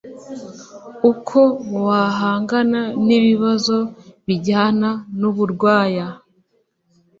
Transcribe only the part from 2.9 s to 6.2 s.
n’ibibazo bijyana n’uburwaya